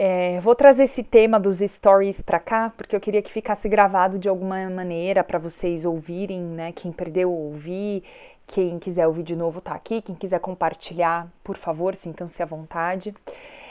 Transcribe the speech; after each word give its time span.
É, 0.00 0.38
vou 0.42 0.54
trazer 0.54 0.84
esse 0.84 1.02
tema 1.02 1.40
dos 1.40 1.58
stories 1.58 2.20
para 2.20 2.38
cá, 2.38 2.72
porque 2.76 2.94
eu 2.94 3.00
queria 3.00 3.20
que 3.20 3.32
ficasse 3.32 3.68
gravado 3.68 4.16
de 4.16 4.28
alguma 4.28 4.70
maneira 4.70 5.24
para 5.24 5.40
vocês 5.40 5.84
ouvirem, 5.84 6.40
né? 6.40 6.70
Quem 6.70 6.92
perdeu, 6.92 7.32
ouvir. 7.32 8.04
Quem 8.46 8.78
quiser 8.78 9.08
ouvir 9.08 9.24
de 9.24 9.34
novo, 9.34 9.60
tá 9.60 9.72
aqui. 9.72 10.00
Quem 10.00 10.14
quiser 10.14 10.38
compartilhar, 10.38 11.26
por 11.42 11.56
favor, 11.56 11.96
sintam-se 11.96 12.40
à 12.40 12.46
vontade. 12.46 13.12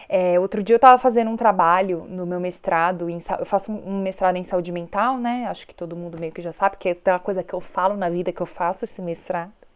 É, 0.09 0.37
outro 0.37 0.61
dia 0.61 0.73
eu 0.73 0.77
estava 0.77 0.97
fazendo 0.99 1.31
um 1.31 1.37
trabalho 1.37 2.05
no 2.09 2.25
meu 2.25 2.41
mestrado, 2.41 3.09
em, 3.09 3.19
eu 3.39 3.45
faço 3.45 3.71
um 3.71 4.01
mestrado 4.01 4.35
em 4.35 4.43
saúde 4.43 4.71
mental, 4.71 5.17
né? 5.17 5.47
Acho 5.49 5.65
que 5.65 5.73
todo 5.73 5.95
mundo 5.95 6.19
meio 6.19 6.33
que 6.33 6.41
já 6.41 6.51
sabe, 6.51 6.75
que 6.77 6.89
é 6.89 6.97
uma 7.05 7.19
coisa 7.19 7.41
que 7.41 7.53
eu 7.53 7.61
falo 7.61 7.95
na 7.95 8.09
vida 8.09 8.33
que 8.33 8.41
eu 8.41 8.45
faço 8.45 8.83
esse 8.83 9.01
mestrado. 9.01 9.66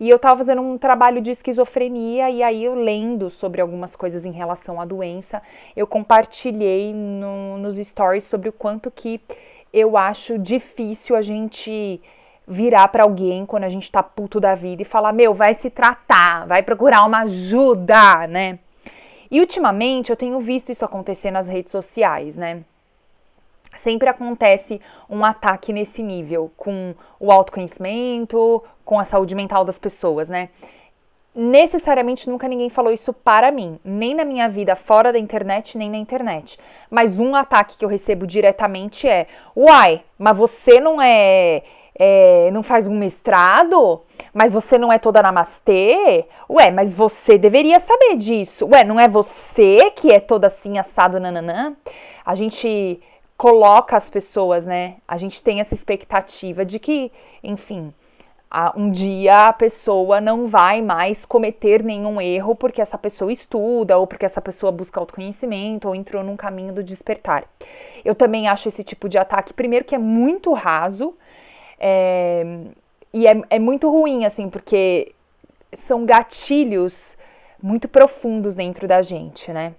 E 0.00 0.10
eu 0.10 0.16
estava 0.16 0.38
fazendo 0.38 0.60
um 0.60 0.76
trabalho 0.76 1.20
de 1.20 1.30
esquizofrenia 1.30 2.30
e 2.30 2.42
aí 2.42 2.64
eu 2.64 2.74
lendo 2.74 3.30
sobre 3.30 3.60
algumas 3.60 3.94
coisas 3.94 4.24
em 4.24 4.32
relação 4.32 4.80
à 4.80 4.84
doença, 4.84 5.42
eu 5.76 5.86
compartilhei 5.86 6.92
no, 6.92 7.58
nos 7.58 7.76
stories 7.76 8.24
sobre 8.24 8.48
o 8.48 8.52
quanto 8.52 8.90
que 8.90 9.20
eu 9.72 9.96
acho 9.96 10.38
difícil 10.38 11.16
a 11.16 11.22
gente 11.22 12.00
virar 12.46 12.88
para 12.88 13.04
alguém 13.04 13.46
quando 13.46 13.64
a 13.64 13.68
gente 13.68 13.90
tá 13.90 14.02
puto 14.02 14.38
da 14.40 14.54
vida 14.54 14.82
e 14.82 14.84
falar: 14.84 15.12
"Meu, 15.12 15.32
vai 15.32 15.54
se 15.54 15.70
tratar, 15.70 16.46
vai 16.46 16.62
procurar 16.62 17.06
uma 17.06 17.22
ajuda", 17.22 18.26
né? 18.26 18.58
E 19.30 19.40
ultimamente 19.40 20.10
eu 20.10 20.16
tenho 20.16 20.38
visto 20.40 20.70
isso 20.70 20.84
acontecer 20.84 21.30
nas 21.30 21.48
redes 21.48 21.72
sociais, 21.72 22.36
né? 22.36 22.62
Sempre 23.84 24.08
acontece 24.08 24.80
um 25.08 25.24
ataque 25.24 25.72
nesse 25.72 26.02
nível, 26.02 26.50
com 26.56 26.94
o 27.20 27.30
autoconhecimento, 27.30 28.64
com 28.84 28.98
a 28.98 29.04
saúde 29.04 29.34
mental 29.34 29.64
das 29.64 29.78
pessoas, 29.78 30.28
né? 30.28 30.48
Necessariamente 31.34 32.30
nunca 32.30 32.46
ninguém 32.46 32.70
falou 32.70 32.92
isso 32.92 33.12
para 33.12 33.50
mim, 33.50 33.78
nem 33.84 34.14
na 34.14 34.24
minha 34.24 34.48
vida 34.48 34.76
fora 34.76 35.12
da 35.12 35.18
internet, 35.18 35.76
nem 35.76 35.90
na 35.90 35.96
internet. 35.96 36.58
Mas 36.88 37.18
um 37.18 37.34
ataque 37.34 37.76
que 37.76 37.84
eu 37.84 37.88
recebo 37.88 38.26
diretamente 38.26 39.06
é: 39.06 39.26
Uai, 39.56 40.02
mas 40.16 40.36
você 40.36 40.80
não 40.80 41.02
é. 41.02 41.62
é 41.98 42.50
não 42.52 42.62
faz 42.62 42.86
um 42.86 42.96
mestrado? 42.96 44.02
Mas 44.32 44.52
você 44.52 44.78
não 44.78 44.92
é 44.92 44.98
toda 44.98 45.22
namastê? 45.22 46.24
Ué, 46.48 46.70
mas 46.70 46.94
você 46.94 47.36
deveria 47.36 47.80
saber 47.80 48.16
disso. 48.16 48.68
Ué, 48.72 48.84
não 48.84 48.98
é 48.98 49.08
você 49.08 49.90
que 49.90 50.12
é 50.12 50.20
toda 50.20 50.46
assim 50.46 50.78
assado 50.78 51.18
nananã? 51.18 51.76
A 52.24 52.34
gente 52.36 53.00
coloca 53.44 53.94
as 53.94 54.08
pessoas, 54.08 54.64
né? 54.64 54.96
A 55.06 55.18
gente 55.18 55.42
tem 55.42 55.60
essa 55.60 55.74
expectativa 55.74 56.64
de 56.64 56.78
que, 56.78 57.12
enfim, 57.42 57.92
um 58.74 58.90
dia 58.90 59.48
a 59.48 59.52
pessoa 59.52 60.18
não 60.18 60.48
vai 60.48 60.80
mais 60.80 61.26
cometer 61.26 61.82
nenhum 61.82 62.18
erro 62.22 62.54
porque 62.54 62.80
essa 62.80 62.96
pessoa 62.96 63.30
estuda 63.30 63.98
ou 63.98 64.06
porque 64.06 64.24
essa 64.24 64.40
pessoa 64.40 64.72
busca 64.72 64.98
autoconhecimento 64.98 65.86
ou 65.86 65.94
entrou 65.94 66.24
num 66.24 66.38
caminho 66.38 66.72
do 66.72 66.82
despertar. 66.82 67.44
Eu 68.02 68.14
também 68.14 68.48
acho 68.48 68.66
esse 68.66 68.82
tipo 68.82 69.10
de 69.10 69.18
ataque, 69.18 69.52
primeiro, 69.52 69.84
que 69.84 69.94
é 69.94 69.98
muito 69.98 70.50
raso 70.54 71.14
é, 71.78 72.60
e 73.12 73.26
é, 73.26 73.42
é 73.50 73.58
muito 73.58 73.90
ruim, 73.90 74.24
assim, 74.24 74.48
porque 74.48 75.14
são 75.86 76.06
gatilhos 76.06 76.94
muito 77.62 77.88
profundos 77.88 78.54
dentro 78.54 78.88
da 78.88 79.02
gente, 79.02 79.52
né? 79.52 79.74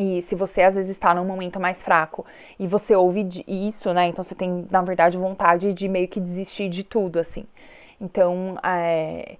E 0.00 0.22
se 0.22 0.34
você 0.34 0.62
às 0.62 0.74
vezes 0.74 0.92
está 0.92 1.14
num 1.14 1.26
momento 1.26 1.60
mais 1.60 1.82
fraco 1.82 2.24
e 2.58 2.66
você 2.66 2.96
ouve 2.96 3.44
isso, 3.46 3.92
né? 3.92 4.06
Então 4.06 4.24
você 4.24 4.34
tem, 4.34 4.66
na 4.70 4.80
verdade, 4.80 5.18
vontade 5.18 5.74
de 5.74 5.88
meio 5.88 6.08
que 6.08 6.18
desistir 6.18 6.70
de 6.70 6.82
tudo, 6.82 7.18
assim. 7.18 7.44
Então, 8.00 8.56
é, 8.62 9.36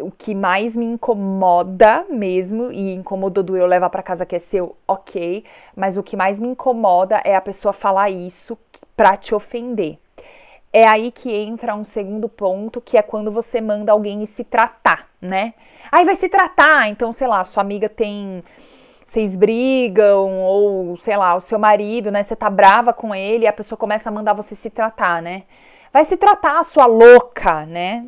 o 0.00 0.10
que 0.10 0.34
mais 0.34 0.74
me 0.74 0.84
incomoda 0.84 2.04
mesmo, 2.10 2.72
e 2.72 2.92
incomodou 2.94 3.44
do 3.44 3.56
eu 3.56 3.64
levar 3.64 3.90
para 3.90 4.02
casa 4.02 4.26
que 4.26 4.34
é 4.34 4.40
seu, 4.40 4.76
ok, 4.88 5.44
mas 5.76 5.96
o 5.96 6.02
que 6.02 6.16
mais 6.16 6.40
me 6.40 6.48
incomoda 6.48 7.20
é 7.24 7.36
a 7.36 7.40
pessoa 7.40 7.72
falar 7.72 8.10
isso 8.10 8.58
pra 8.96 9.16
te 9.16 9.32
ofender. 9.36 9.98
É 10.72 10.88
aí 10.88 11.12
que 11.12 11.30
entra 11.30 11.76
um 11.76 11.84
segundo 11.84 12.28
ponto, 12.28 12.80
que 12.80 12.98
é 12.98 13.02
quando 13.02 13.30
você 13.30 13.60
manda 13.60 13.92
alguém 13.92 14.26
se 14.26 14.42
tratar, 14.42 15.08
né? 15.20 15.54
Aí 15.92 16.04
vai 16.04 16.16
se 16.16 16.28
tratar, 16.28 16.88
então, 16.88 17.12
sei 17.12 17.28
lá, 17.28 17.44
sua 17.44 17.62
amiga 17.62 17.88
tem 17.88 18.42
vocês 19.12 19.36
brigam, 19.36 20.40
ou 20.40 20.96
sei 20.96 21.18
lá, 21.18 21.34
o 21.36 21.40
seu 21.40 21.58
marido, 21.58 22.10
né? 22.10 22.22
Você 22.22 22.34
tá 22.34 22.48
brava 22.48 22.94
com 22.94 23.14
ele 23.14 23.44
e 23.44 23.46
a 23.46 23.52
pessoa 23.52 23.76
começa 23.76 24.08
a 24.08 24.12
mandar 24.12 24.32
você 24.32 24.54
se 24.54 24.70
tratar, 24.70 25.20
né? 25.20 25.42
Vai 25.92 26.06
se 26.06 26.16
tratar, 26.16 26.64
sua 26.64 26.86
louca, 26.86 27.66
né? 27.66 28.06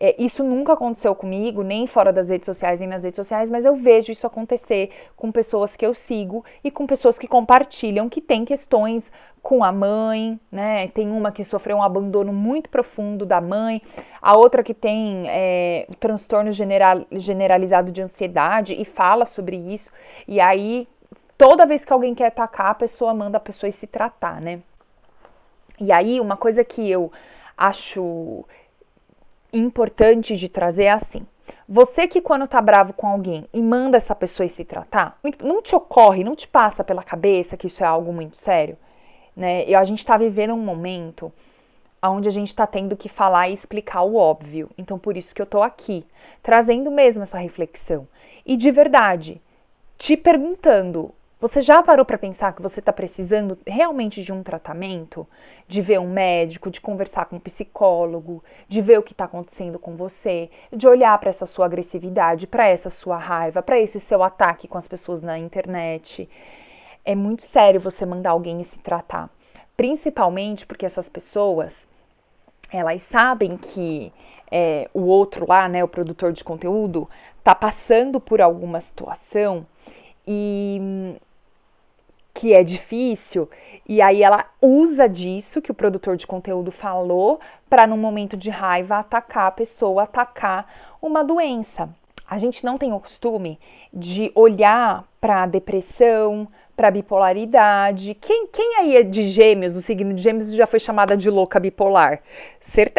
É, 0.00 0.14
isso 0.18 0.42
nunca 0.42 0.72
aconteceu 0.72 1.14
comigo, 1.14 1.62
nem 1.62 1.86
fora 1.86 2.14
das 2.14 2.30
redes 2.30 2.46
sociais, 2.46 2.80
nem 2.80 2.88
nas 2.88 3.02
redes 3.02 3.16
sociais, 3.16 3.50
mas 3.50 3.66
eu 3.66 3.76
vejo 3.76 4.10
isso 4.10 4.26
acontecer 4.26 4.90
com 5.14 5.30
pessoas 5.30 5.76
que 5.76 5.84
eu 5.84 5.94
sigo 5.94 6.42
e 6.64 6.70
com 6.70 6.86
pessoas 6.86 7.18
que 7.18 7.28
compartilham 7.28 8.08
que 8.08 8.22
têm 8.22 8.46
questões 8.46 9.12
com 9.46 9.62
a 9.62 9.70
mãe, 9.70 10.40
né? 10.50 10.88
Tem 10.88 11.08
uma 11.08 11.30
que 11.30 11.44
sofreu 11.44 11.76
um 11.76 11.82
abandono 11.84 12.32
muito 12.32 12.68
profundo 12.68 13.24
da 13.24 13.40
mãe, 13.40 13.80
a 14.20 14.36
outra 14.36 14.60
que 14.60 14.74
tem 14.74 15.22
é, 15.28 15.86
transtorno 16.00 16.50
general, 16.50 17.06
generalizado 17.12 17.92
de 17.92 18.02
ansiedade 18.02 18.74
e 18.74 18.84
fala 18.84 19.24
sobre 19.24 19.56
isso. 19.56 19.88
E 20.26 20.40
aí, 20.40 20.88
toda 21.38 21.64
vez 21.64 21.84
que 21.84 21.92
alguém 21.92 22.12
quer 22.12 22.26
atacar, 22.26 22.72
a 22.72 22.74
pessoa 22.74 23.14
manda 23.14 23.36
a 23.36 23.40
pessoa 23.40 23.70
se 23.70 23.86
tratar, 23.86 24.40
né? 24.40 24.58
E 25.78 25.92
aí, 25.92 26.20
uma 26.20 26.36
coisa 26.36 26.64
que 26.64 26.90
eu 26.90 27.12
acho 27.56 28.44
importante 29.52 30.36
de 30.36 30.48
trazer 30.48 30.86
é 30.86 30.90
assim. 30.90 31.24
Você 31.68 32.08
que 32.08 32.20
quando 32.20 32.48
tá 32.48 32.60
bravo 32.60 32.92
com 32.92 33.06
alguém 33.06 33.46
e 33.54 33.62
manda 33.62 33.96
essa 33.96 34.14
pessoa 34.14 34.48
se 34.48 34.64
tratar, 34.64 35.20
não 35.40 35.62
te 35.62 35.76
ocorre, 35.76 36.24
não 36.24 36.34
te 36.34 36.48
passa 36.48 36.82
pela 36.82 37.04
cabeça 37.04 37.56
que 37.56 37.68
isso 37.68 37.84
é 37.84 37.86
algo 37.86 38.12
muito 38.12 38.36
sério, 38.36 38.76
né? 39.36 39.68
E 39.68 39.74
a 39.74 39.84
gente 39.84 40.04
tá 40.04 40.16
vivendo 40.16 40.54
um 40.54 40.64
momento 40.64 41.32
onde 42.02 42.28
a 42.28 42.32
gente 42.32 42.48
está 42.48 42.66
tendo 42.66 42.96
que 42.96 43.08
falar 43.08 43.48
e 43.48 43.54
explicar 43.54 44.02
o 44.02 44.16
óbvio. 44.16 44.70
Então, 44.78 44.98
por 44.98 45.16
isso 45.16 45.34
que 45.34 45.42
eu 45.42 45.46
tô 45.46 45.62
aqui, 45.62 46.06
trazendo 46.42 46.90
mesmo 46.90 47.22
essa 47.22 47.38
reflexão. 47.38 48.06
E 48.44 48.56
de 48.56 48.70
verdade, 48.70 49.40
te 49.98 50.16
perguntando 50.16 51.12
você 51.38 51.60
já 51.60 51.82
parou 51.82 52.02
para 52.02 52.16
pensar 52.16 52.54
que 52.54 52.62
você 52.62 52.80
está 52.80 52.90
precisando 52.90 53.58
realmente 53.66 54.22
de 54.22 54.32
um 54.32 54.42
tratamento? 54.42 55.28
De 55.68 55.82
ver 55.82 56.00
um 56.00 56.08
médico, 56.08 56.70
de 56.70 56.80
conversar 56.80 57.26
com 57.26 57.36
um 57.36 57.40
psicólogo, 57.40 58.42
de 58.66 58.80
ver 58.80 58.98
o 58.98 59.02
que 59.02 59.12
está 59.12 59.26
acontecendo 59.26 59.78
com 59.78 59.96
você, 59.96 60.48
de 60.72 60.88
olhar 60.88 61.18
para 61.18 61.28
essa 61.28 61.44
sua 61.44 61.66
agressividade, 61.66 62.46
para 62.46 62.66
essa 62.66 62.88
sua 62.88 63.18
raiva, 63.18 63.62
para 63.62 63.78
esse 63.78 64.00
seu 64.00 64.22
ataque 64.22 64.66
com 64.66 64.78
as 64.78 64.88
pessoas 64.88 65.20
na 65.20 65.38
internet? 65.38 66.26
É 67.08 67.14
muito 67.14 67.42
sério 67.42 67.80
você 67.80 68.04
mandar 68.04 68.30
alguém 68.30 68.64
se 68.64 68.76
tratar, 68.80 69.30
principalmente 69.76 70.66
porque 70.66 70.84
essas 70.84 71.08
pessoas 71.08 71.86
elas 72.68 73.00
sabem 73.04 73.56
que 73.56 74.12
é, 74.50 74.90
o 74.92 75.02
outro 75.02 75.46
lá, 75.48 75.68
né, 75.68 75.84
o 75.84 75.88
produtor 75.88 76.32
de 76.32 76.42
conteúdo, 76.42 77.08
está 77.38 77.54
passando 77.54 78.18
por 78.18 78.40
alguma 78.40 78.80
situação 78.80 79.64
e 80.26 81.14
que 82.34 82.52
é 82.52 82.64
difícil, 82.64 83.48
e 83.88 84.02
aí 84.02 84.22
ela 84.22 84.44
usa 84.60 85.08
disso 85.08 85.62
que 85.62 85.70
o 85.70 85.74
produtor 85.74 86.16
de 86.16 86.26
conteúdo 86.26 86.72
falou 86.72 87.38
para 87.70 87.86
num 87.86 87.96
momento 87.96 88.36
de 88.36 88.50
raiva 88.50 88.98
atacar 88.98 89.46
a 89.46 89.52
pessoa, 89.52 90.02
atacar 90.02 90.98
uma 91.00 91.22
doença. 91.22 91.88
A 92.28 92.36
gente 92.36 92.64
não 92.64 92.76
tem 92.76 92.92
o 92.92 92.98
costume 92.98 93.60
de 93.94 94.32
olhar 94.34 95.04
para 95.20 95.44
a 95.44 95.46
depressão, 95.46 96.48
para 96.76 96.90
bipolaridade. 96.90 98.14
Quem, 98.20 98.46
quem 98.48 98.76
aí 98.76 98.96
é 98.96 99.02
de 99.02 99.28
gêmeos, 99.28 99.74
o 99.74 99.80
signo 99.80 100.12
de 100.12 100.22
gêmeos, 100.22 100.52
já 100.52 100.66
foi 100.66 100.78
chamada 100.78 101.16
de 101.16 101.30
louca 101.30 101.58
bipolar? 101.58 102.20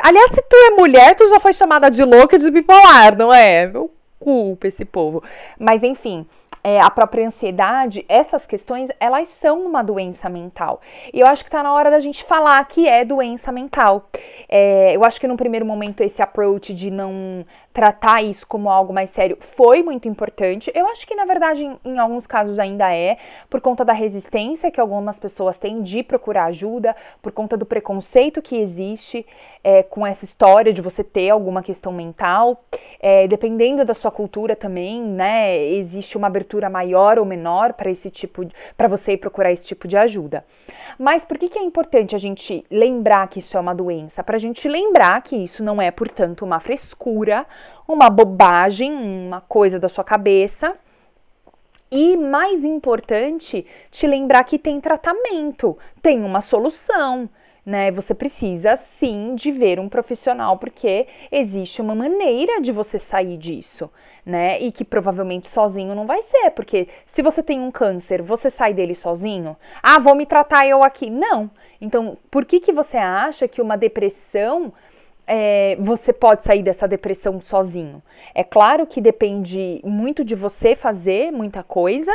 Aliás, 0.03 0.31
se 0.33 0.41
tu 0.41 0.55
é 0.55 0.69
mulher, 0.71 1.15
tu 1.15 1.29
já 1.29 1.39
foi 1.39 1.53
chamada 1.53 1.89
de 1.91 2.03
louca 2.03 2.39
de 2.39 2.49
bipolar, 2.49 3.15
não 3.15 3.31
é? 3.33 3.71
Eu 3.73 3.91
culpa 4.19 4.67
esse 4.67 4.83
povo. 4.83 5.23
Mas 5.59 5.83
enfim, 5.83 6.25
é, 6.67 6.81
a 6.81 6.89
própria 6.89 7.25
ansiedade, 7.25 8.03
essas 8.09 8.45
questões, 8.45 8.89
elas 8.99 9.29
são 9.39 9.65
uma 9.65 9.81
doença 9.81 10.27
mental. 10.27 10.81
E 11.13 11.21
eu 11.21 11.25
acho 11.25 11.41
que 11.41 11.47
está 11.47 11.63
na 11.63 11.73
hora 11.73 11.89
da 11.89 12.01
gente 12.01 12.25
falar 12.25 12.61
que 12.67 12.85
é 12.85 13.05
doença 13.05 13.53
mental. 13.53 14.09
É, 14.49 14.93
eu 14.93 15.05
acho 15.05 15.17
que 15.17 15.29
no 15.29 15.37
primeiro 15.37 15.65
momento 15.65 16.03
esse 16.03 16.21
approach 16.21 16.73
de 16.73 16.91
não 16.91 17.45
tratar 17.71 18.21
isso 18.21 18.45
como 18.45 18.69
algo 18.69 18.91
mais 18.91 19.11
sério 19.11 19.37
foi 19.55 19.81
muito 19.81 20.09
importante. 20.09 20.69
Eu 20.75 20.87
acho 20.87 21.07
que, 21.07 21.15
na 21.15 21.23
verdade, 21.23 21.63
em, 21.63 21.79
em, 21.85 21.97
alguns 21.99 22.27
casos 22.27 22.59
ainda 22.59 22.93
é, 22.93 23.17
por 23.49 23.61
conta 23.61 23.85
da 23.85 23.93
resistência 23.93 24.69
que 24.69 24.81
algumas 24.81 25.17
pessoas 25.17 25.57
têm 25.57 25.81
de 25.81 26.03
procurar 26.03 26.45
ajuda, 26.47 26.93
por 27.21 27.31
conta 27.31 27.55
do 27.55 27.65
preconceito 27.65 28.41
que 28.41 28.57
existe 28.57 29.25
é, 29.63 29.83
com 29.83 30.05
essa 30.05 30.25
história 30.25 30.73
de 30.73 30.81
você 30.81 31.03
ter 31.03 31.29
alguma 31.29 31.61
questão 31.61 31.91
mental. 31.91 32.63
É, 32.99 33.27
dependendo 33.27 33.85
da 33.85 33.93
sua 33.93 34.11
cultura 34.11 34.55
também, 34.55 35.01
né, 35.01 35.57
existe 35.57 36.17
uma 36.17 36.27
abertura 36.27 36.69
maior 36.69 37.19
ou 37.19 37.25
menor 37.25 37.73
para 37.73 37.91
esse 37.91 38.09
tipo, 38.09 38.47
para 38.75 38.87
você 38.87 39.13
ir 39.13 39.17
procurar 39.17 39.51
esse 39.51 39.65
tipo 39.65 39.87
de 39.87 39.97
ajuda. 39.97 40.43
Mas 40.97 41.23
por 41.23 41.37
que, 41.37 41.49
que 41.49 41.59
é 41.59 41.63
importante 41.63 42.15
a 42.15 42.19
gente 42.19 42.65
lembrar 42.71 43.27
que 43.27 43.39
isso 43.39 43.55
é 43.55 43.59
uma 43.59 43.75
doença? 43.75 44.23
Para 44.23 44.37
a 44.37 44.39
gente 44.39 44.67
lembrar 44.67 45.21
que 45.21 45.35
isso 45.35 45.63
não 45.63 45.81
é, 45.81 45.91
portanto, 45.91 46.43
uma 46.43 46.59
frescura, 46.59 47.45
uma 47.87 48.09
bobagem, 48.09 48.91
uma 48.91 49.41
coisa 49.41 49.79
da 49.79 49.89
sua 49.89 50.03
cabeça. 50.03 50.75
E 51.89 52.17
mais 52.17 52.65
importante, 52.65 53.65
te 53.91 54.05
lembrar 54.05 54.43
que 54.43 54.59
tem 54.59 54.81
tratamento, 54.81 55.77
tem 56.01 56.21
uma 56.21 56.41
solução 56.41 57.29
né? 57.67 57.91
Você 57.91 58.13
precisa 58.13 58.77
sim 58.77 59.35
de 59.35 59.51
ver 59.51 59.77
um 59.77 59.89
profissional, 59.89 60.57
porque 60.57 61.05
existe 61.29 61.81
uma 61.81 61.93
maneira 61.93 62.61
de 62.61 62.71
você 62.71 62.97
sair 62.97 63.35
disso, 63.35 63.91
né? 64.25 64.57
E 64.61 64.71
que 64.71 64.85
provavelmente 64.85 65.49
sozinho 65.49 65.93
não 65.93 66.05
vai 66.05 66.23
ser, 66.23 66.51
porque 66.51 66.87
se 67.05 67.21
você 67.21 67.43
tem 67.43 67.59
um 67.59 67.69
câncer, 67.69 68.21
você 68.21 68.49
sai 68.49 68.73
dele 68.73 68.95
sozinho? 68.95 69.57
Ah, 69.83 69.99
vou 69.99 70.15
me 70.15 70.25
tratar 70.25 70.65
eu 70.65 70.81
aqui. 70.81 71.09
Não. 71.09 71.51
Então, 71.81 72.17
por 72.31 72.45
que, 72.45 72.61
que 72.61 72.71
você 72.71 72.95
acha 72.95 73.49
que 73.49 73.61
uma 73.61 73.75
depressão 73.75 74.71
é, 75.27 75.75
você 75.77 76.13
pode 76.13 76.43
sair 76.43 76.63
dessa 76.63 76.87
depressão 76.87 77.41
sozinho? 77.41 78.01
É 78.33 78.45
claro 78.45 78.87
que 78.87 79.01
depende 79.01 79.81
muito 79.83 80.23
de 80.23 80.35
você 80.35 80.73
fazer 80.73 81.33
muita 81.33 81.63
coisa, 81.63 82.13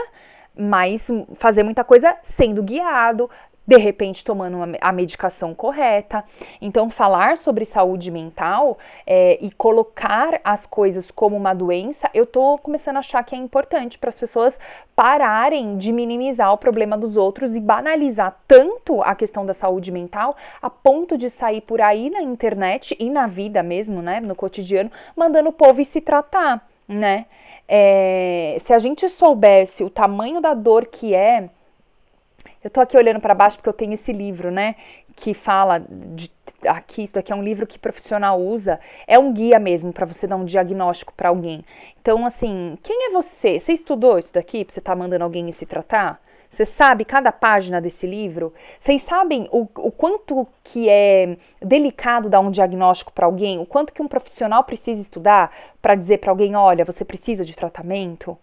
mas 0.57 1.07
fazer 1.35 1.63
muita 1.63 1.85
coisa 1.85 2.17
sendo 2.23 2.63
guiado, 2.63 3.29
de 3.67 3.77
repente 3.77 4.25
tomando 4.25 4.59
a 4.81 4.93
medicação 4.93 5.55
correta. 5.55 6.25
Então, 6.61 6.91
falar 6.91 7.39
sobre 7.39 7.65
saúde 7.65 8.11
mental 8.11 8.79
é, 9.07 9.39
e 9.41 9.51
colocar 9.51 10.41
as 10.43 10.67
coisas 10.67 11.11
como 11.11 11.37
uma 11.37 11.55
doença, 11.55 12.11
eu 12.13 12.27
tô 12.27 12.59
começando 12.59 12.97
a 12.97 13.01
achar 13.01 13.23
que 13.25 13.35
é 13.35 13.39
importante 13.39 13.99
para 13.99 14.09
as 14.09 14.19
pessoas 14.19 14.59
pararem 14.97 15.79
de 15.79 15.93
minimizar 15.93 16.53
o 16.53 16.59
problema 16.59 16.99
dos 16.99 17.17
outros 17.17 17.55
e 17.55 17.61
banalizar 17.61 18.37
tanto 18.47 19.03
a 19.03 19.15
questão 19.15 19.47
da 19.47 19.55
saúde 19.55 19.91
mental 19.91 20.37
a 20.61 20.69
ponto 20.69 21.17
de 21.17 21.31
sair 21.31 21.61
por 21.61 21.81
aí 21.81 22.11
na 22.11 22.23
internet 22.23 22.97
e 22.99 23.09
na 23.09 23.27
vida 23.27 23.63
mesmo, 23.63 24.03
né, 24.03 24.21
no 24.21 24.35
cotidiano, 24.35 24.91
mandando 25.17 25.49
o 25.49 25.53
povo 25.53 25.83
se 25.85 26.01
tratar, 26.01 26.67
né? 26.89 27.27
É, 27.69 28.59
se 28.61 28.73
a 28.73 28.79
gente 28.79 29.09
soubesse 29.09 29.83
o 29.83 29.91
tamanho 29.91 30.41
da 30.41 30.53
dor 30.53 30.87
que 30.87 31.15
é 31.15 31.49
eu 32.63 32.71
tô 32.71 32.81
aqui 32.81 32.97
olhando 32.97 33.21
para 33.21 33.35
baixo 33.35 33.57
porque 33.57 33.69
eu 33.69 33.75
tenho 33.75 33.93
esse 33.95 34.13
livro, 34.13 34.51
né? 34.51 34.77
Que 35.17 35.35
fala 35.35 35.79
de 35.79 36.31
aqui, 36.67 37.05
isso 37.05 37.15
daqui 37.15 37.33
é 37.33 37.37
um 37.37 37.43
livro 37.43 37.67
que 37.67 37.79
profissional 37.79 38.41
usa, 38.41 38.79
é 39.07 39.19
um 39.19 39.33
guia 39.33 39.59
mesmo 39.59 39.93
para 39.93 40.07
você 40.07 40.27
dar 40.27 40.37
um 40.37 40.45
diagnóstico 40.45 41.13
para 41.13 41.29
alguém. 41.29 41.65
Então, 42.01 42.25
assim, 42.25 42.79
quem 42.83 43.09
é 43.09 43.11
você? 43.11 43.59
Você 43.59 43.73
estudou 43.73 44.19
isso 44.19 44.33
daqui 44.33 44.65
para 44.65 44.73
você 44.73 44.81
estar 44.81 44.93
tá 44.93 44.97
mandando 44.97 45.25
alguém 45.25 45.51
se 45.53 45.67
tratar? 45.67 46.21
Você 46.49 46.67
sabe 46.67 47.07
cada 47.07 47.33
página 47.33 47.81
desse 47.81 48.07
livro? 48.07 48.53
Vocês 48.79 49.01
sabem 49.03 49.49
o, 49.51 49.63
o 49.63 49.91
quanto 49.91 50.47
que 50.63 50.87
é 50.87 51.39
delicado 51.63 52.29
dar 52.29 52.41
um 52.41 52.51
diagnóstico 52.51 53.11
para 53.11 53.25
alguém? 53.25 53.59
O 53.59 53.65
quanto 53.65 53.93
que 53.93 54.03
um 54.03 54.09
profissional 54.09 54.63
precisa 54.63 55.01
estudar 55.01 55.51
para 55.81 55.95
dizer 55.95 56.19
para 56.19 56.31
alguém, 56.31 56.55
olha, 56.55 56.85
você 56.85 57.07
precisa 57.07 57.43
de 57.43 57.57
tratamento? 57.57 58.37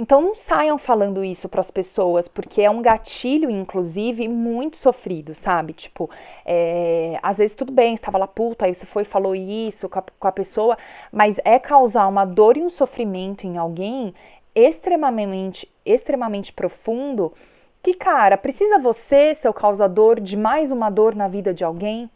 Então 0.00 0.22
não 0.22 0.34
saiam 0.34 0.78
falando 0.78 1.22
isso 1.22 1.46
para 1.46 1.60
as 1.60 1.70
pessoas, 1.70 2.26
porque 2.26 2.62
é 2.62 2.70
um 2.70 2.80
gatilho, 2.80 3.50
inclusive, 3.50 4.26
muito 4.28 4.78
sofrido, 4.78 5.34
sabe? 5.34 5.74
Tipo, 5.74 6.08
é, 6.46 7.18
às 7.22 7.36
vezes 7.36 7.54
tudo 7.54 7.70
bem, 7.70 7.92
estava 7.92 8.16
lá 8.16 8.26
puta, 8.26 8.64
aí 8.64 8.74
você 8.74 8.86
foi 8.86 9.04
falou 9.04 9.34
isso 9.34 9.90
com 9.90 9.98
a, 9.98 10.04
com 10.18 10.26
a 10.26 10.32
pessoa, 10.32 10.78
mas 11.12 11.36
é 11.44 11.58
causar 11.58 12.08
uma 12.08 12.24
dor 12.24 12.56
e 12.56 12.62
um 12.62 12.70
sofrimento 12.70 13.46
em 13.46 13.58
alguém 13.58 14.14
extremamente, 14.54 15.70
extremamente 15.84 16.50
profundo, 16.50 17.34
que, 17.82 17.92
cara, 17.92 18.38
precisa 18.38 18.78
você 18.78 19.34
ser 19.34 19.50
o 19.50 19.54
causador 19.54 20.18
de 20.18 20.34
mais 20.34 20.72
uma 20.72 20.88
dor 20.88 21.14
na 21.14 21.28
vida 21.28 21.52
de 21.52 21.62
alguém? 21.62 22.10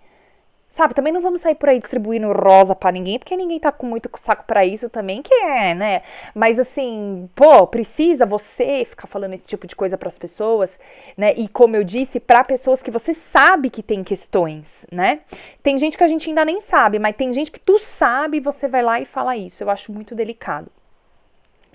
Sabe, 0.75 0.93
também 0.93 1.13
não 1.13 1.21
vamos 1.21 1.41
sair 1.41 1.55
por 1.55 1.69
aí 1.69 1.79
distribuindo 1.79 2.33
rosa 2.33 2.75
para 2.75 2.91
ninguém, 2.91 3.17
porque 3.17 3.37
ninguém 3.37 3.61
tá 3.61 3.71
com 3.71 3.87
muito 3.87 4.11
saco 4.25 4.43
para 4.45 4.67
isso 4.67 4.91
também, 4.91 5.23
que 5.23 5.33
é, 5.33 5.73
né? 5.73 6.03
Mas 6.35 6.59
assim, 6.59 7.31
pô, 7.33 7.65
precisa 7.65 8.27
você 8.27 8.85
ficar 8.85 9.07
falando 9.07 9.35
esse 9.35 9.47
tipo 9.47 9.69
de 9.69 9.77
coisa 9.77 9.97
para 9.97 10.09
as 10.09 10.19
pessoas, 10.19 10.77
né? 11.17 11.33
E 11.37 11.47
como 11.47 11.77
eu 11.77 11.85
disse, 11.85 12.19
para 12.19 12.43
pessoas 12.43 12.83
que 12.83 12.91
você 12.91 13.15
sabe 13.15 13.71
que 13.71 13.85
tem 13.85 14.03
questões, 14.03 14.85
né? 14.91 15.21
Tem 15.63 15.79
gente 15.79 15.97
que 15.97 16.03
a 16.03 16.09
gente 16.09 16.29
ainda 16.29 16.45
nem 16.45 16.61
sabe, 16.61 16.99
mas 16.99 17.15
tem 17.15 17.33
gente 17.33 17.53
que 17.53 17.61
tu 17.61 17.79
sabe 17.79 18.39
e 18.39 18.41
você 18.41 18.67
vai 18.67 18.83
lá 18.83 19.01
e 19.01 19.05
fala 19.05 19.37
isso. 19.37 19.63
Eu 19.63 19.71
acho 19.71 19.93
muito 19.93 20.13
delicado 20.13 20.73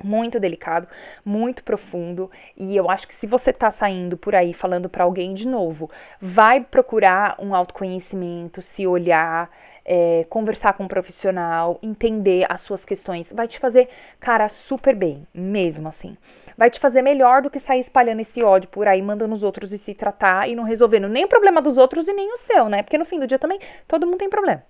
muito 0.03 0.39
delicado, 0.39 0.87
muito 1.23 1.63
profundo, 1.63 2.29
e 2.55 2.75
eu 2.75 2.89
acho 2.89 3.07
que 3.07 3.15
se 3.15 3.27
você 3.27 3.53
tá 3.53 3.71
saindo 3.71 4.17
por 4.17 4.35
aí 4.35 4.53
falando 4.53 4.89
para 4.89 5.03
alguém 5.03 5.33
de 5.33 5.47
novo, 5.47 5.89
vai 6.21 6.61
procurar 6.61 7.35
um 7.39 7.55
autoconhecimento, 7.55 8.61
se 8.61 8.85
olhar, 8.87 9.49
é, 9.85 10.25
conversar 10.29 10.73
com 10.73 10.83
um 10.83 10.87
profissional, 10.87 11.79
entender 11.81 12.45
as 12.47 12.61
suas 12.61 12.85
questões, 12.85 13.31
vai 13.33 13.47
te 13.47 13.57
fazer, 13.57 13.89
cara, 14.19 14.47
super 14.47 14.95
bem, 14.95 15.25
mesmo 15.33 15.87
assim. 15.87 16.15
Vai 16.55 16.69
te 16.69 16.79
fazer 16.79 17.01
melhor 17.01 17.41
do 17.41 17.49
que 17.49 17.59
sair 17.59 17.79
espalhando 17.79 18.19
esse 18.19 18.43
ódio 18.43 18.69
por 18.69 18.87
aí, 18.87 19.01
mandando 19.01 19.33
os 19.33 19.43
outros 19.43 19.71
e 19.71 19.77
se 19.77 19.93
tratar 19.93 20.49
e 20.49 20.55
não 20.55 20.63
resolvendo 20.63 21.07
nem 21.07 21.25
o 21.25 21.27
problema 21.27 21.61
dos 21.61 21.77
outros 21.77 22.07
e 22.07 22.13
nem 22.13 22.33
o 22.33 22.37
seu, 22.37 22.67
né? 22.67 22.83
Porque 22.83 22.97
no 22.97 23.05
fim 23.05 23.17
do 23.17 23.25
dia 23.25 23.39
também 23.39 23.59
todo 23.87 24.05
mundo 24.05 24.17
tem 24.17 24.29
problema. 24.29 24.61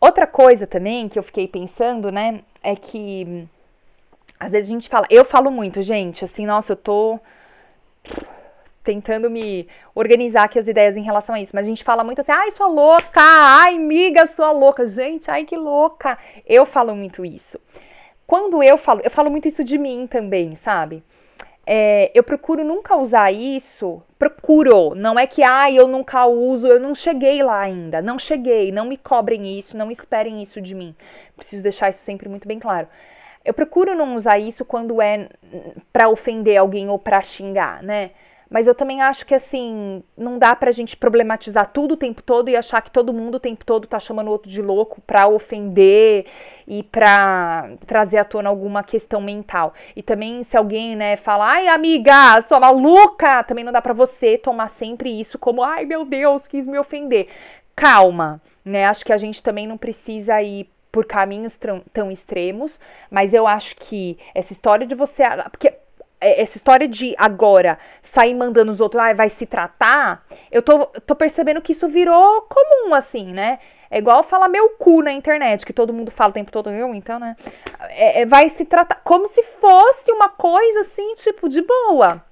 Outra 0.00 0.26
coisa 0.26 0.66
também 0.66 1.08
que 1.08 1.16
eu 1.16 1.22
fiquei 1.22 1.46
pensando, 1.46 2.10
né, 2.10 2.40
é 2.60 2.74
que 2.74 3.48
às 4.42 4.50
vezes 4.50 4.68
a 4.68 4.74
gente 4.74 4.88
fala, 4.88 5.06
eu 5.08 5.24
falo 5.24 5.52
muito, 5.52 5.80
gente, 5.82 6.24
assim, 6.24 6.44
nossa, 6.44 6.72
eu 6.72 6.76
tô 6.76 7.20
tentando 8.82 9.30
me 9.30 9.68
organizar 9.94 10.42
aqui 10.42 10.58
as 10.58 10.66
ideias 10.66 10.96
em 10.96 11.02
relação 11.02 11.36
a 11.36 11.40
isso, 11.40 11.52
mas 11.54 11.64
a 11.64 11.68
gente 11.68 11.84
fala 11.84 12.02
muito 12.02 12.20
assim, 12.20 12.32
ai, 12.34 12.50
sua 12.50 12.66
louca, 12.66 13.20
ai, 13.20 13.78
miga, 13.78 14.26
sua 14.26 14.50
louca, 14.50 14.88
gente, 14.88 15.30
ai, 15.30 15.44
que 15.44 15.56
louca. 15.56 16.18
Eu 16.44 16.66
falo 16.66 16.92
muito 16.96 17.24
isso. 17.24 17.56
Quando 18.26 18.60
eu 18.64 18.76
falo, 18.76 19.00
eu 19.04 19.10
falo 19.12 19.30
muito 19.30 19.46
isso 19.46 19.62
de 19.62 19.78
mim 19.78 20.08
também, 20.08 20.56
sabe? 20.56 21.04
É, 21.64 22.10
eu 22.12 22.24
procuro 22.24 22.64
nunca 22.64 22.96
usar 22.96 23.30
isso, 23.30 24.02
procuro, 24.18 24.96
não 24.96 25.16
é 25.16 25.28
que, 25.28 25.44
ai, 25.44 25.78
eu 25.78 25.86
nunca 25.86 26.26
uso, 26.26 26.66
eu 26.66 26.80
não 26.80 26.96
cheguei 26.96 27.44
lá 27.44 27.60
ainda, 27.60 28.02
não 28.02 28.18
cheguei, 28.18 28.72
não 28.72 28.86
me 28.86 28.96
cobrem 28.96 29.56
isso, 29.56 29.76
não 29.76 29.88
esperem 29.88 30.42
isso 30.42 30.60
de 30.60 30.74
mim. 30.74 30.96
Preciso 31.36 31.62
deixar 31.62 31.90
isso 31.90 32.00
sempre 32.00 32.28
muito 32.28 32.48
bem 32.48 32.58
claro. 32.58 32.88
Eu 33.44 33.54
procuro 33.54 33.94
não 33.94 34.14
usar 34.14 34.38
isso 34.38 34.64
quando 34.64 35.00
é 35.02 35.28
para 35.92 36.08
ofender 36.08 36.56
alguém 36.56 36.88
ou 36.88 36.98
para 36.98 37.22
xingar, 37.22 37.82
né? 37.82 38.10
Mas 38.52 38.66
eu 38.66 38.74
também 38.74 39.00
acho 39.00 39.24
que 39.24 39.34
assim, 39.34 40.04
não 40.14 40.38
dá 40.38 40.54
pra 40.54 40.70
gente 40.72 40.94
problematizar 40.94 41.70
tudo 41.72 41.92
o 41.94 41.96
tempo 41.96 42.22
todo 42.22 42.50
e 42.50 42.56
achar 42.56 42.82
que 42.82 42.90
todo 42.90 43.10
mundo 43.10 43.36
o 43.36 43.40
tempo 43.40 43.64
todo 43.64 43.88
tá 43.88 43.98
chamando 43.98 44.28
o 44.28 44.30
outro 44.30 44.50
de 44.50 44.60
louco 44.60 45.00
pra 45.00 45.26
ofender 45.26 46.26
e 46.68 46.82
pra 46.82 47.70
trazer 47.86 48.18
à 48.18 48.24
tona 48.24 48.50
alguma 48.50 48.82
questão 48.82 49.22
mental. 49.22 49.72
E 49.96 50.02
também 50.02 50.42
se 50.42 50.54
alguém, 50.54 50.94
né, 50.94 51.16
fala, 51.16 51.46
ai 51.46 51.68
amiga, 51.68 52.42
sua 52.42 52.60
maluca, 52.60 53.42
também 53.44 53.64
não 53.64 53.72
dá 53.72 53.80
pra 53.80 53.94
você 53.94 54.36
tomar 54.36 54.68
sempre 54.68 55.18
isso 55.18 55.38
como, 55.38 55.62
ai 55.62 55.86
meu 55.86 56.04
Deus, 56.04 56.46
quis 56.46 56.66
me 56.66 56.78
ofender. 56.78 57.28
Calma, 57.74 58.38
né? 58.62 58.84
Acho 58.84 59.02
que 59.02 59.14
a 59.14 59.16
gente 59.16 59.42
também 59.42 59.66
não 59.66 59.78
precisa 59.78 60.42
ir 60.42 60.68
por 60.92 61.06
caminhos 61.06 61.58
tão 61.92 62.12
extremos, 62.12 62.78
mas 63.10 63.32
eu 63.32 63.46
acho 63.46 63.74
que 63.76 64.18
essa 64.34 64.52
história 64.52 64.86
de 64.86 64.94
você. 64.94 65.24
Porque 65.50 65.74
é, 66.20 66.42
essa 66.42 66.58
história 66.58 66.86
de 66.86 67.14
agora 67.18 67.78
sair 68.02 68.34
mandando 68.34 68.70
os 68.70 68.80
outros, 68.80 69.02
ah, 69.02 69.14
vai 69.14 69.30
se 69.30 69.46
tratar, 69.46 70.24
eu 70.50 70.62
tô, 70.62 70.86
tô 71.06 71.16
percebendo 71.16 71.62
que 71.62 71.72
isso 71.72 71.88
virou 71.88 72.42
comum, 72.42 72.94
assim, 72.94 73.32
né? 73.32 73.58
É 73.90 73.98
igual 73.98 74.22
falar 74.22 74.48
meu 74.48 74.70
cu 74.70 75.02
na 75.02 75.12
internet, 75.12 75.66
que 75.66 75.72
todo 75.72 75.92
mundo 75.92 76.10
fala 76.10 76.30
o 76.30 76.34
tempo 76.34 76.52
todo, 76.52 76.70
eu, 76.70 76.94
então, 76.94 77.18
né? 77.18 77.36
É, 77.90 78.22
é, 78.22 78.26
vai 78.26 78.48
se 78.48 78.64
tratar 78.64 79.00
como 79.02 79.28
se 79.28 79.42
fosse 79.42 80.12
uma 80.12 80.28
coisa 80.28 80.80
assim, 80.80 81.14
tipo, 81.16 81.48
de 81.48 81.62
boa 81.62 82.22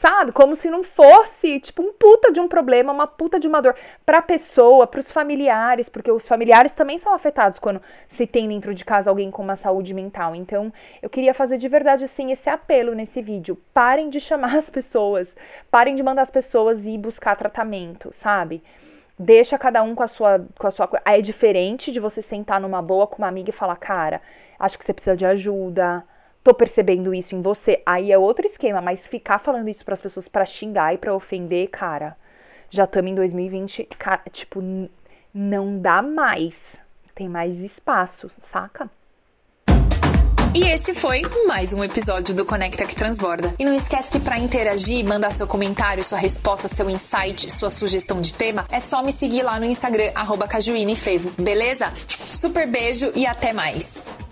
sabe? 0.00 0.32
Como 0.32 0.56
se 0.56 0.70
não 0.70 0.82
fosse, 0.82 1.60
tipo, 1.60 1.82
um 1.82 1.92
puta 1.92 2.32
de 2.32 2.40
um 2.40 2.48
problema, 2.48 2.90
uma 2.92 3.06
puta 3.06 3.38
de 3.38 3.46
uma 3.46 3.60
dor 3.60 3.74
pra 4.04 4.22
pessoa, 4.22 4.86
pros 4.86 5.12
familiares, 5.12 5.90
porque 5.90 6.10
os 6.10 6.26
familiares 6.26 6.72
também 6.72 6.96
são 6.96 7.14
afetados 7.14 7.58
quando 7.58 7.82
se 8.08 8.26
tem 8.26 8.48
dentro 8.48 8.74
de 8.74 8.82
casa 8.82 9.10
alguém 9.10 9.30
com 9.30 9.42
uma 9.42 9.56
saúde 9.56 9.92
mental. 9.92 10.34
Então, 10.34 10.72
eu 11.02 11.10
queria 11.10 11.34
fazer 11.34 11.58
de 11.58 11.68
verdade, 11.68 12.04
assim, 12.04 12.32
esse 12.32 12.48
apelo 12.48 12.94
nesse 12.94 13.20
vídeo. 13.20 13.58
Parem 13.74 14.08
de 14.08 14.18
chamar 14.18 14.56
as 14.58 14.70
pessoas, 14.70 15.36
parem 15.70 15.94
de 15.94 16.02
mandar 16.02 16.22
as 16.22 16.30
pessoas 16.30 16.86
ir 16.86 16.96
buscar 16.96 17.36
tratamento, 17.36 18.10
sabe? 18.12 18.62
deixa 19.22 19.58
cada 19.58 19.82
um 19.82 19.94
com 19.94 20.02
a 20.02 20.08
sua 20.08 20.46
com 20.58 20.66
a 20.66 20.70
sua 20.70 20.88
é 21.04 21.20
diferente 21.20 21.92
de 21.92 22.00
você 22.00 22.22
sentar 22.22 22.58
numa 22.58 22.80
boa 22.80 23.06
com 23.06 23.18
uma 23.18 23.28
amiga 23.28 23.50
e 23.50 23.52
falar, 23.52 23.76
cara, 23.76 24.22
acho 24.58 24.78
que 24.78 24.84
você 24.84 24.94
precisa 24.94 25.14
de 25.14 25.26
ajuda, 25.26 26.02
tô 26.42 26.54
percebendo 26.54 27.14
isso 27.14 27.34
em 27.34 27.42
você. 27.42 27.82
Aí 27.84 28.12
é 28.12 28.18
outro 28.18 28.46
esquema, 28.46 28.80
mas 28.80 29.06
ficar 29.06 29.38
falando 29.38 29.68
isso 29.68 29.84
para 29.84 29.94
as 29.94 30.00
pessoas 30.00 30.28
para 30.28 30.44
xingar 30.44 30.94
e 30.94 30.98
para 30.98 31.14
ofender, 31.14 31.68
cara, 31.68 32.16
já 32.70 32.84
estamos 32.84 33.10
em 33.10 33.14
2020, 33.14 33.84
cara, 33.98 34.22
tipo, 34.30 34.62
não 35.34 35.78
dá 35.78 36.02
mais. 36.02 36.76
Tem 37.14 37.28
mais 37.28 37.58
espaço, 37.58 38.30
saca? 38.38 38.88
E 40.52 40.64
esse 40.64 40.94
foi 40.94 41.22
mais 41.46 41.72
um 41.72 41.84
episódio 41.84 42.34
do 42.34 42.44
Conecta 42.44 42.84
que 42.84 42.96
Transborda. 42.96 43.54
E 43.56 43.64
não 43.64 43.74
esquece 43.74 44.10
que 44.10 44.18
para 44.18 44.38
interagir, 44.38 45.04
mandar 45.04 45.30
seu 45.30 45.46
comentário, 45.46 46.02
sua 46.02 46.18
resposta, 46.18 46.66
seu 46.66 46.90
insight, 46.90 47.52
sua 47.52 47.70
sugestão 47.70 48.20
de 48.20 48.34
tema, 48.34 48.64
é 48.68 48.80
só 48.80 49.00
me 49.02 49.12
seguir 49.12 49.42
lá 49.42 49.60
no 49.60 49.66
Instagram, 49.66 50.10
arroba 50.14 50.48
Frevo, 50.96 51.30
beleza? 51.40 51.92
Super 52.06 52.66
beijo 52.66 53.12
e 53.14 53.26
até 53.26 53.52
mais! 53.52 54.29